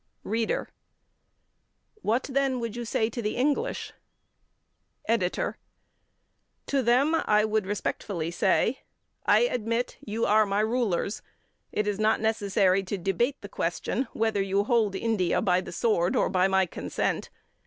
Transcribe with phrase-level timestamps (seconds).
[0.23, 0.67] READER:
[2.01, 3.93] What, then, would you say to the English?
[5.07, 5.57] EDITOR:
[6.65, 8.79] To them I would respectfully say:
[9.27, 11.21] "I admit you are my rulers.
[11.71, 16.15] It is not necessary to debate the question whether you hold India by the sword
[16.15, 17.29] or by my consent.